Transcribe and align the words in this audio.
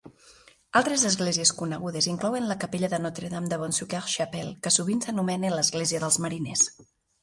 Altres 0.79 1.03
esglésies 1.09 1.51
conegudes 1.59 2.07
inclouen 2.15 2.49
la 2.53 2.57
capella 2.65 2.91
de 2.95 3.01
Notre-Dame-de-Bon-Secours 3.05 4.11
Chapel, 4.17 4.53
que 4.65 4.77
sovint 4.81 5.09
s'anomena 5.09 5.57
l'església 5.59 6.07
dels 6.07 6.25
mariners. 6.29 6.71